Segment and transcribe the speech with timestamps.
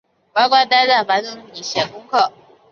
[0.33, 1.21] 乖乖待在房
[1.53, 2.33] 里写功课